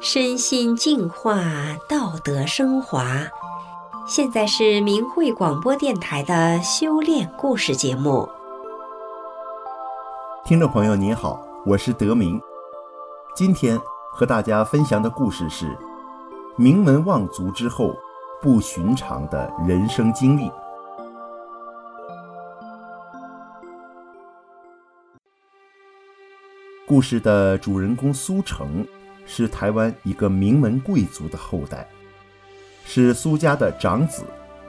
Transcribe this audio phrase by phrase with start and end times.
[0.00, 1.40] 身心净化，
[1.88, 3.06] 道德升华。
[4.06, 8.28] 现在是明慧广播电台的修炼故事节目。
[10.44, 12.38] 听众朋友您好，我是德明。
[13.34, 13.80] 今天
[14.12, 15.74] 和大家分享的故事是
[16.56, 17.94] 名门望族之后
[18.42, 20.50] 不寻常的人生经历。
[26.86, 28.86] 故事的主人公苏成
[29.24, 31.86] 是台湾一个名门贵族的后代。
[32.84, 34.22] 是苏家的长子、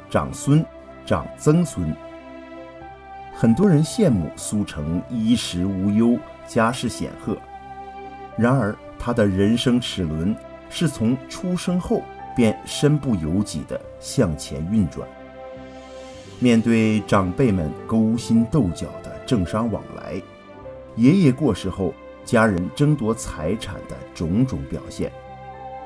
[0.10, 0.66] 长孙、
[1.06, 1.94] 长曾孙。
[3.34, 7.38] 很多人羡慕苏成衣食无忧、家世显赫。
[8.38, 10.34] 然而，他的人生齿轮
[10.70, 12.02] 是从出生后
[12.34, 15.06] 便身不由己地向前运转。
[16.40, 20.22] 面对长辈们勾心斗角的政商往来，
[20.96, 21.94] 爷爷过世后
[22.26, 25.12] 家人争夺财产的种种表现，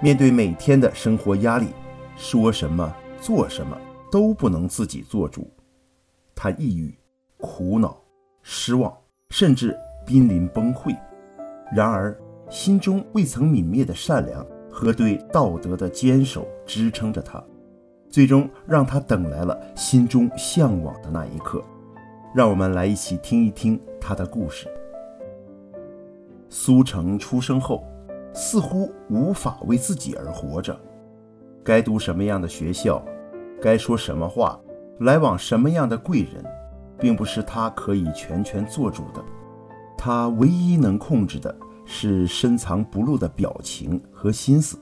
[0.02, 1.68] 面对每天的生活压力。
[2.16, 3.78] 说什么做什么
[4.12, 5.50] 都不能自己做主，
[6.36, 6.94] 他抑郁、
[7.38, 7.98] 苦恼、
[8.42, 8.94] 失望，
[9.30, 9.74] 甚至
[10.06, 10.94] 濒临崩溃。
[11.74, 12.14] 然而，
[12.50, 17.42] 心中未曾泯灭的善良和对道德的坚守支撑着他，
[18.10, 21.64] 最终让他等来了心中向往的那一刻。
[22.36, 24.68] 让我们来一起听一听他的故事。
[26.50, 27.84] 苏成出生后，
[28.34, 30.78] 似乎无法为自己而活着。
[31.64, 33.04] 该读什么样的学校，
[33.62, 34.60] 该说什么话，
[35.00, 36.44] 来往什么样的贵人，
[36.98, 39.24] 并不是他可以全权做主的。
[39.98, 44.80] 他唯一能控制的是深藏不露的表情和心思。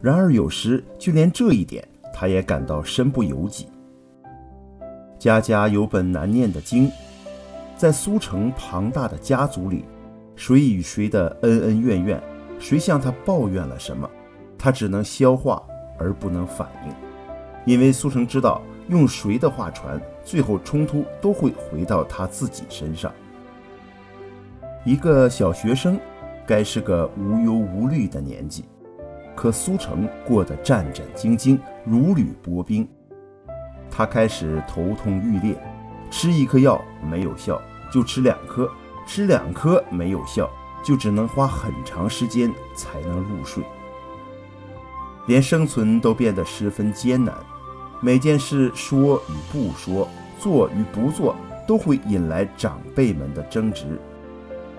[0.00, 3.68] 然而有时就连这一点，他也感到身不由己。
[5.18, 6.90] 家家有本难念的经，
[7.76, 9.84] 在苏城庞大的家族里，
[10.36, 12.22] 谁与谁的恩恩怨怨，
[12.58, 14.08] 谁向他抱怨了什么，
[14.58, 15.62] 他只能消化。
[15.98, 16.94] 而不能反应，
[17.64, 23.12] 因为苏成知道用谁的话传，最后冲突都会回到他自己身上。
[24.84, 26.00] 一个小学生，
[26.44, 28.64] 该是个无忧无虑的年纪，
[29.36, 32.88] 可苏成过得战战兢兢，如履薄冰。
[33.88, 35.54] 他开始头痛欲裂，
[36.10, 38.68] 吃一颗药没有效，就吃两颗，
[39.06, 40.48] 吃两颗没有效，
[40.82, 43.64] 就只能花很长时间才能入睡。
[45.26, 47.34] 连生存都变得十分艰难，
[48.00, 50.08] 每件事说与不说，
[50.38, 51.36] 做与不做，
[51.66, 54.00] 都会引来长辈们的争执。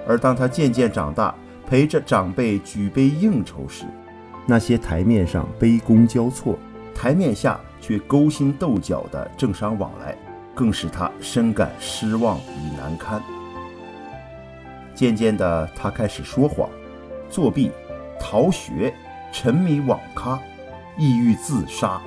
[0.06, 1.34] 而当他渐渐长大，
[1.66, 3.86] 陪着长辈举杯应酬时，
[4.46, 6.60] 那些台面上杯弓交错，
[6.94, 10.18] 台面下却勾心斗角的政商往来，
[10.54, 13.24] 更使他深感失望与难堪。
[14.94, 16.70] 渐渐的，他开始说谎、
[17.30, 17.72] 作弊、
[18.20, 18.94] 逃学。
[19.36, 20.40] 沉迷网咖，
[20.96, 22.00] 抑郁自杀。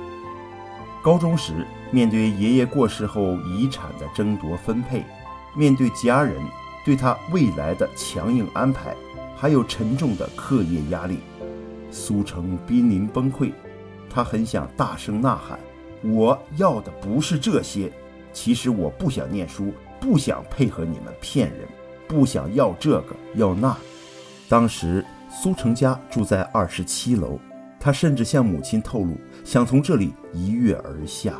[1.03, 5.03] 高中时，面对爷爷过世后遗产的争夺分配，
[5.53, 6.41] 面对家人
[6.85, 8.95] 对他未来的强硬安排，
[9.35, 11.19] 还有沉重的课业压力，
[11.91, 13.51] 苏成濒临崩溃。
[14.09, 15.59] 他很想大声呐喊
[16.01, 17.91] ：“我要的不是这些！
[18.31, 21.67] 其实我不想念书，不想配合你们骗人，
[22.07, 23.75] 不想要这个要那。”
[24.49, 25.05] 当时。
[25.29, 27.37] 苏成家住在二十七楼，
[27.79, 31.35] 他甚至向母亲透露想从这里一跃而下。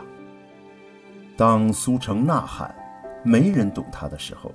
[1.36, 2.76] 当苏成呐喊，
[3.24, 4.54] 没人懂他的时候，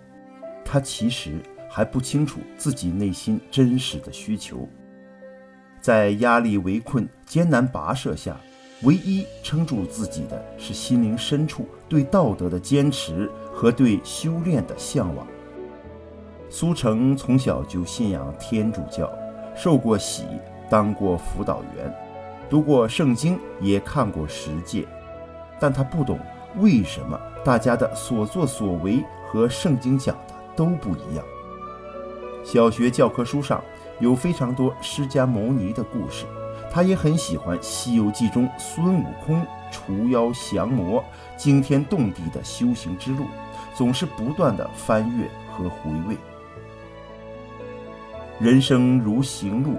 [0.65, 4.69] 他其实还不清楚自己内心真实的需求。
[5.81, 8.37] 在压力围困、艰难跋涉下，
[8.83, 15.27] 唯一撑住自己的是心灵深处对道德的坚持和对修炼的向往。
[16.55, 19.11] 苏成从小就信仰天主教。
[19.57, 20.27] 受过洗，
[20.69, 21.91] 当过辅导员，
[22.51, 24.87] 读过圣经，也看过十诫，
[25.59, 26.19] 但他不懂
[26.59, 31.25] 为什么大家的所作所为和圣经讲的都不一样。
[32.45, 33.65] 小学教科书上
[33.99, 36.27] 有非常多释迦牟尼的故事，
[36.71, 41.03] 他也很喜欢《西游记》中孙悟空除妖降魔、
[41.35, 43.25] 惊天动地的修行之路，
[43.75, 46.15] 总是不断的翻阅和回味。
[48.43, 49.77] 人生如行路，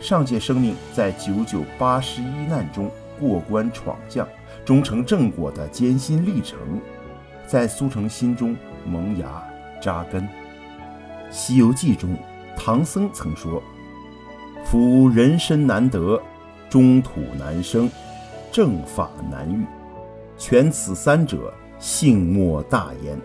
[0.00, 2.90] 上界生命在九九八十一难中
[3.20, 4.26] 过关闯将，
[4.64, 6.58] 终成正果的艰辛历程，
[7.46, 9.44] 在苏成心中萌芽
[9.82, 10.22] 扎根。
[11.30, 12.16] 《西游记》中，
[12.56, 13.62] 唐僧曾说
[14.64, 16.18] ：“夫人身难得，
[16.70, 17.86] 中土难生，
[18.50, 19.62] 正法难遇，
[20.38, 23.20] 全此三者，幸莫大焉。”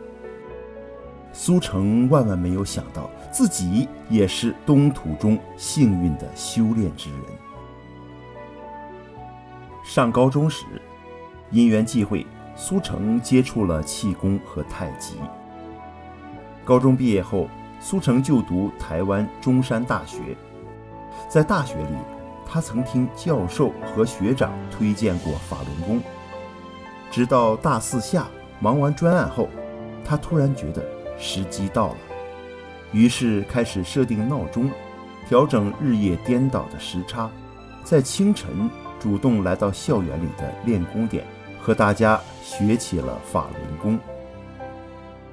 [1.33, 7.19] 苏成万万没有想到，自己也是东土中幸运的修炼之人。
[9.83, 10.65] 上高中时，
[11.49, 12.25] 因缘际会，
[12.55, 15.15] 苏成接触了气功和太极。
[16.63, 17.47] 高中毕业后，
[17.79, 20.37] 苏成就读台湾中山大学。
[21.27, 21.95] 在大学里，
[22.45, 26.01] 他曾听教授和学长推荐过法轮功。
[27.09, 28.27] 直到大四下
[28.59, 29.49] 忙完专案后，
[30.05, 30.85] 他突然觉得
[31.21, 31.97] 时机到了，
[32.91, 34.69] 于是开始设定闹钟，
[35.29, 37.29] 调整日夜颠倒的时差，
[37.83, 38.69] 在清晨
[38.99, 41.23] 主动来到校园里的练功点，
[41.61, 43.99] 和大家学起了法轮功。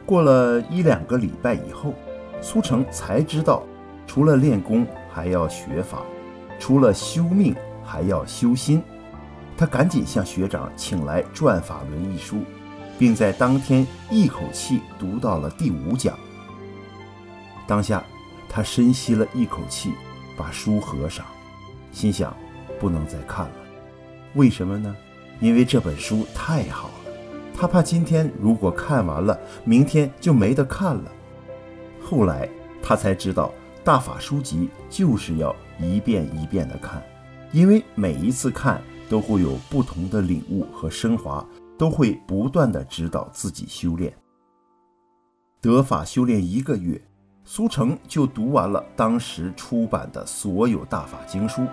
[0.04, 1.94] 过了一两个礼拜以后，
[2.40, 3.62] 苏成才知道，
[4.06, 6.02] 除了练功还要学法，
[6.58, 8.82] 除了修命还要修心。
[9.56, 12.42] 他赶紧向学长请来《转法轮》一书，
[12.98, 16.18] 并在当天一口气读到了第五讲。
[17.66, 18.04] 当下，
[18.48, 19.92] 他深吸了一口气，
[20.36, 21.24] 把书合上，
[21.92, 22.34] 心想：
[22.80, 23.54] 不能再看了。
[24.34, 24.94] 为什么呢？
[25.40, 26.94] 因为这本书太好了。
[27.54, 31.12] 他怕今天如果看完了，明天就没得看了。
[32.02, 32.48] 后来
[32.82, 33.52] 他才知道，
[33.84, 37.02] 大法书籍就是要一遍一遍的看，
[37.52, 41.44] 因为每一次看都会有不同的领悟和升华，
[41.78, 44.12] 都会不断的指导自己修炼。
[45.60, 47.00] 得法修炼一个月，
[47.44, 51.66] 苏成就读完了当时出版的所有大法经书，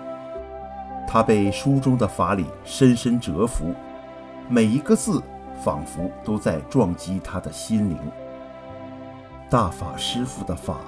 [1.06, 3.74] 他被书中的法理深深折服，
[4.48, 5.22] 每一个字。
[5.64, 7.96] 仿佛都在撞击他的心灵。
[9.48, 10.80] 大法师父的法，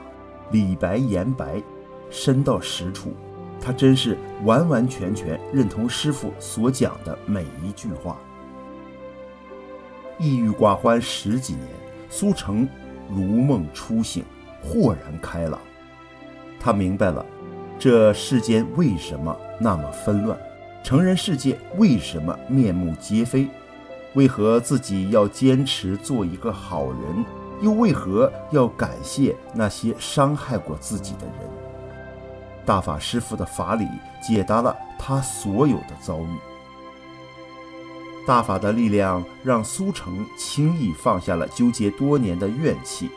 [0.50, 1.62] 理白言白，
[2.10, 3.14] 深到实处。
[3.58, 8.18] 他真是完完全全认同师父所讲的每一句话。
[10.18, 11.66] 抑郁寡欢十几年，
[12.10, 12.68] 苏成
[13.08, 14.24] 如梦初醒，
[14.62, 15.60] 豁然开朗。
[16.58, 17.24] 他明白了，
[17.78, 20.36] 这世间为什么那么纷乱，
[20.82, 23.48] 成人世界为什么面目皆非。
[24.14, 27.24] 为何自己要坚持做一个好人？
[27.60, 31.34] 又为何要感谢那些伤害过自己的人？
[32.64, 33.86] 大法师父的法理
[34.20, 36.38] 解答了他所有的遭遇。
[38.28, 43.08] 大法的力量让苏成轻易放下了纠结多年的怨气，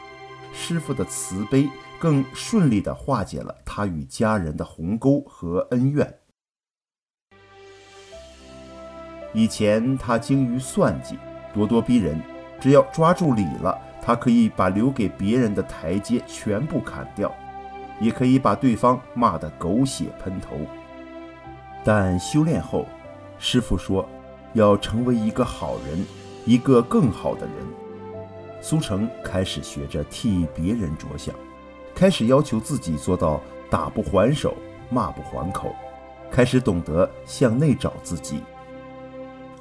[0.54, 1.68] 师傅的慈悲
[2.00, 6.18] 更顺利地化解了他与家人的鸿沟和恩怨。
[9.34, 11.18] 以前他精于算计，
[11.54, 12.18] 咄咄逼人，
[12.62, 17.36] 只要抓住理了，他可以把留给别人的台阶全部砍掉，
[18.00, 20.56] 也可以把对方骂得狗血喷头。
[21.84, 22.86] 但修炼后，
[23.38, 24.08] 师傅说，
[24.54, 26.06] 要成为一个好人，
[26.46, 27.56] 一个更好的人。
[28.62, 31.34] 苏成开始学着替别人着想，
[31.96, 34.56] 开始要求自己做到打不还手，
[34.90, 35.74] 骂不还口，
[36.30, 38.42] 开始懂得向内找自己。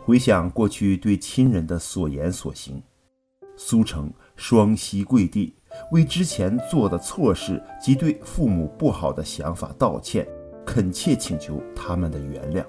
[0.04, 2.82] 回想过去对亲人的所言所行，
[3.56, 5.54] 苏成双膝跪地，
[5.92, 10.26] 为之前做的错事及对父母不好的想法道歉，
[10.66, 12.64] 恳切请求他们的原谅。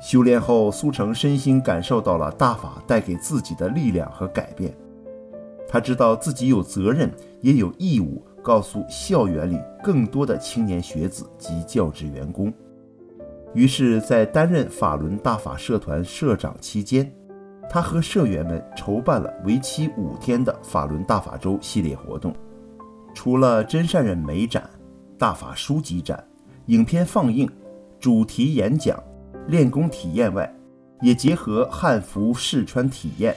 [0.00, 4.72] 修炼后，苏成身心感受到了大法带给自己的力量和改变，
[5.68, 7.10] 他知道自己有责任，
[7.40, 12.52] 也有义务告诉校园里更多的青年学子及教职员工。
[13.54, 17.10] 于是，在担任法轮大法社团社长期间，
[17.70, 22.34] 他和社员们筹办了为期五天的法轮大法周系列活动。
[23.14, 24.68] 除了真善人美展、
[25.16, 26.22] 大法书籍展、
[26.66, 27.50] 影片放映、
[27.98, 29.02] 主题演讲、
[29.48, 30.52] 练功体验外，
[31.00, 33.34] 也结合汉服试穿体验、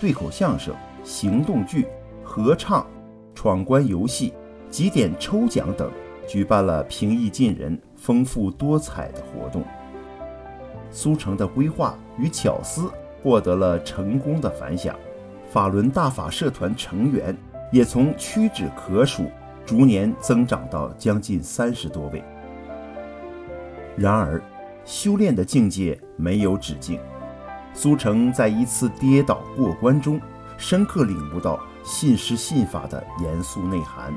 [0.00, 1.86] 对口相声、行动剧、
[2.22, 2.86] 合唱、
[3.34, 4.32] 闯关游戏、
[4.70, 5.90] 几点抽奖等。
[6.24, 9.64] 举办了平易近人、丰富多彩的活动。
[10.90, 12.88] 苏城的规划与巧思
[13.20, 14.96] 获得了成功的反响，
[15.50, 17.36] 法轮大法社团成员
[17.72, 19.24] 也从屈指可数
[19.66, 22.22] 逐年增长到将近三十多位。
[23.96, 24.40] 然而，
[24.84, 26.98] 修炼的境界没有止境。
[27.74, 30.20] 苏城在一次跌倒过关中，
[30.58, 34.12] 深刻领悟到信师信法的严肃内涵。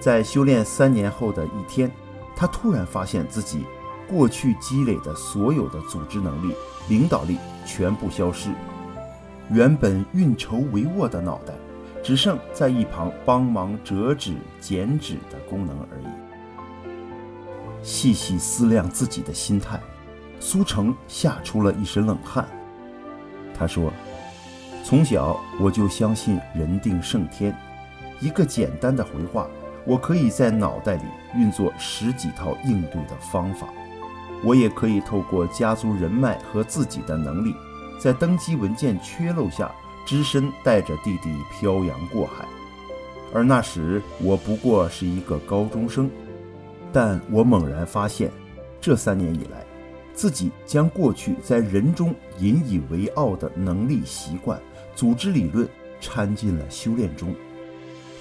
[0.00, 1.90] 在修炼三年后的一天，
[2.34, 3.64] 他突然发现自己
[4.08, 6.54] 过去积累的所有的组织能力、
[6.88, 8.50] 领导力全部消失，
[9.50, 11.54] 原本运筹帷幄的脑袋，
[12.02, 16.25] 只剩在一旁帮忙折纸、剪纸的功能而已。
[17.86, 19.80] 细细思量自己的心态，
[20.40, 22.44] 苏成吓出了一身冷汗。
[23.56, 23.92] 他说
[24.84, 27.56] ：“从小我就相信人定胜天，
[28.20, 29.46] 一个简单的回话，
[29.84, 31.04] 我可以在脑袋里
[31.36, 33.68] 运作十几套应对的方法。
[34.42, 37.54] 我也可以透过家族人脉和自己的能力，
[38.00, 39.70] 在登基文件缺漏下，
[40.04, 42.44] 只身带着弟弟漂洋过海。
[43.32, 46.10] 而那时我不过是一个高中生，
[46.92, 48.30] 但我猛然发现，
[48.80, 49.64] 这三年以来。
[50.14, 54.58] 自己将过去在人中引以为傲的能力、习惯、
[54.94, 55.68] 组织理论
[56.00, 57.34] 掺进了修炼中，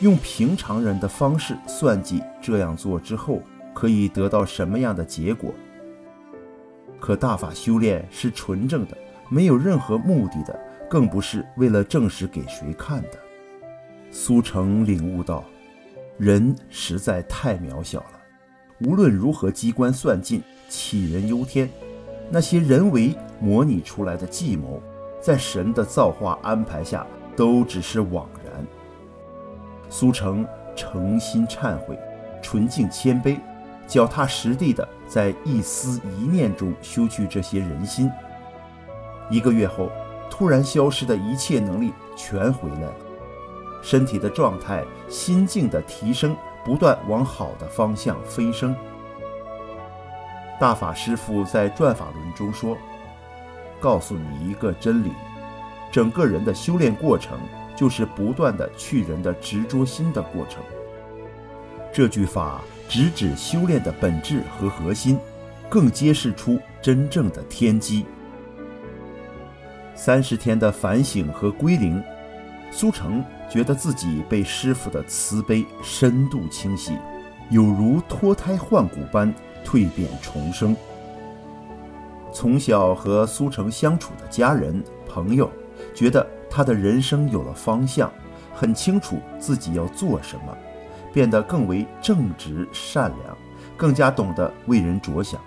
[0.01, 3.41] 用平常人的方式算计这样做之后
[3.73, 5.53] 可以得到什么样的结果。
[6.99, 8.97] 可大法修炼是纯正的，
[9.29, 13.11] 没有任何目的的，更不是为了证实给谁看的。
[14.11, 15.45] 苏成领悟到，
[16.17, 18.14] 人实在太渺小了，
[18.85, 21.69] 无论如何机关算尽，杞人忧天。
[22.29, 24.81] 那些人为模拟出来的计谋，
[25.19, 28.65] 在神的造化安排下，都只是枉然。
[29.89, 31.97] 苏成诚心忏悔，
[32.41, 33.39] 纯净谦卑，
[33.87, 38.09] 脚踏实地的在一丝一念中修去这些人心。
[39.31, 39.89] 一个月后，
[40.29, 42.93] 突然消失的一切能力全回来了，
[43.81, 48.75] 身体的状态、心境的提升，不断往好的方向飞升。
[50.59, 52.75] 大法师父在转法轮中说
[53.79, 55.11] ：“告诉你一个真理，
[55.91, 57.37] 整个人的修炼过程
[57.75, 60.63] 就是不断的去人的执着心的过程。
[61.93, 65.19] 这句法直指修炼的本质和核心，
[65.69, 68.05] 更揭示出真正的天机。
[69.93, 72.03] 三十天的反省和归零，
[72.71, 76.97] 苏成觉得自己被师傅的慈悲深度清洗，
[77.49, 79.33] 有如脱胎换骨般。”
[79.65, 80.77] 蜕变重生。
[82.31, 85.49] 从小和苏成相处的家人朋友，
[85.91, 88.11] 觉得他的人生有了方向，
[88.53, 90.55] 很清楚自己要做什么，
[91.11, 93.35] 变得更为正直善良，
[93.75, 95.41] 更加懂得为人着想。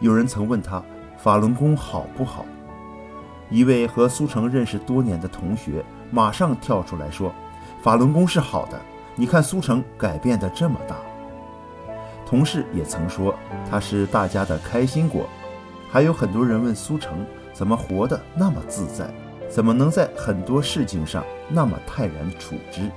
[0.00, 0.82] 有人曾问他
[1.18, 2.46] 法轮功好不好？
[3.50, 7.32] 一位和苏成认识多年的同学马上跳出来说
[7.82, 8.80] ：“法轮功是好的，
[9.14, 10.96] 你看苏成改变的这么大。”
[12.26, 13.34] 同事也曾说
[13.68, 15.28] 他是大家的开心果，
[15.90, 19.12] 还有很多人问苏成怎么活得那么自在，
[19.48, 22.90] 怎么能在很多事情上那么泰然处之？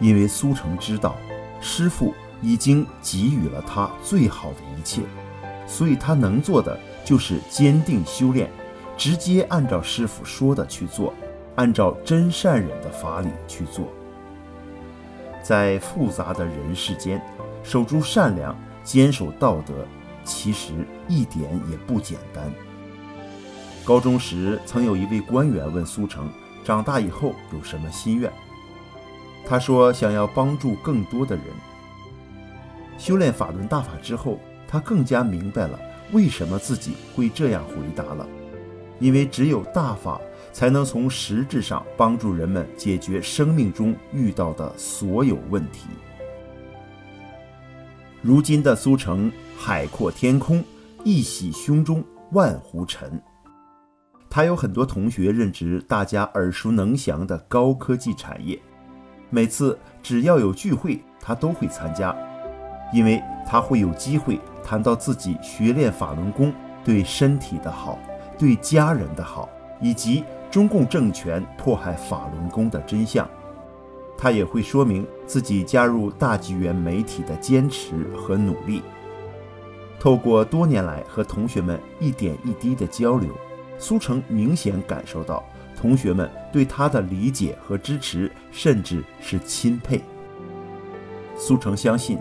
[0.00, 1.16] 因为苏成知道
[1.60, 5.02] 师傅已经给予了他最好的一切，
[5.66, 8.50] 所以他能做的就是坚定修炼，
[8.96, 11.12] 直接按照师傅说的去做，
[11.56, 13.86] 按照真善忍的法理去做，
[15.42, 17.22] 在复杂的人世间。
[17.62, 19.72] 守住善良，坚守道德，
[20.22, 20.74] 其实
[21.08, 22.44] 一点也不简单。
[23.86, 26.30] 高中时，曾有一位官员问苏成
[26.62, 28.30] ：“长大以后有什么心愿？”
[29.48, 31.44] 他说：“想要帮助更多的人。”
[32.98, 35.78] 修炼法轮大法之后，他更加明白了
[36.12, 38.26] 为什么自己会这样回答了。
[39.00, 40.20] 因为只有大法，
[40.54, 45.88] 才能从实质上帮助人们解决生命中遇到的所有问题。
[48.22, 50.62] 如今的苏城，海阔天空，
[51.02, 53.20] 一洗胸中万壶尘。
[54.30, 58.56] 他有很多同学任职大家耳熟能详的高科技产业，
[59.30, 62.16] 每次只要有聚会，他都会参加，
[62.92, 67.98] 因为他会有机会谈到自己学练法轮功对身体的好，
[68.38, 69.48] 对家人的好，
[69.80, 73.28] 以及中共政权迫害法轮功的真相。
[74.16, 78.80] 他也会说明自己加入大纪元媒体的坚持和努力。
[79.98, 83.30] 透过多年来和同学们一点一滴的交流，
[83.80, 85.42] 苏成明显感受到
[85.76, 90.00] 同学们对他的理解和支持，甚至是钦佩。
[91.36, 92.16] 苏成相信，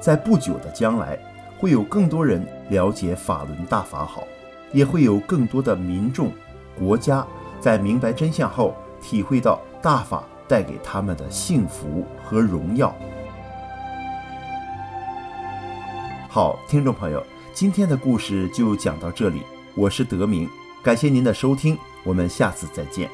[0.00, 1.18] 在不久的将来，
[1.58, 4.26] 会有更多人了解法轮大法好，
[4.72, 6.32] 也会有更多的民众、
[6.78, 7.26] 国家
[7.64, 10.22] 在明白真相后，体会到大法。
[10.46, 12.94] 带给他们的幸福和荣耀。
[16.28, 19.40] 好，听众朋友，今天的故事就讲到这里，
[19.74, 20.46] 我是德明，
[20.82, 23.08] 感谢您的收听，我们下次再见。